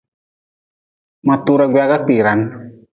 [1.25, 2.39] Ma tura gwaga kpiran.